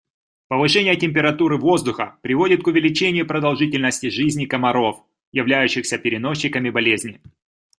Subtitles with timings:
[0.47, 7.21] Повышение температуры воздуха приводит к увеличению продолжительности жизни комаров, являющихся переносчиками болезни.